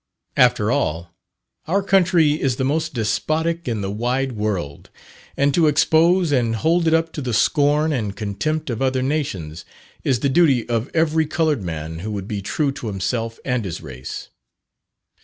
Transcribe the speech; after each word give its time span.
After 0.35 0.71
all, 0.71 1.13
our 1.67 1.83
country 1.83 2.31
is 2.41 2.55
the 2.55 2.63
most 2.63 2.95
despotic 2.95 3.67
in 3.67 3.81
the 3.81 3.91
wide 3.91 4.31
world, 4.31 4.89
and 5.37 5.53
to 5.53 5.67
expose 5.67 6.31
and 6.31 6.55
hold 6.55 6.87
it 6.87 6.93
up 6.95 7.13
to 7.13 7.21
the 7.21 7.35
scorn 7.35 7.93
and 7.93 8.15
contempt 8.15 8.71
of 8.71 8.81
other 8.81 9.03
nations, 9.03 9.63
is 10.03 10.21
the 10.21 10.27
duty 10.29 10.67
of 10.67 10.89
every 10.95 11.27
coloured 11.27 11.61
man 11.61 11.99
who 11.99 12.09
would 12.13 12.27
be 12.27 12.41
true 12.41 12.71
to 12.71 12.87
himself 12.87 13.37
and 13.45 13.63
his 13.63 13.79
race. 13.81 14.29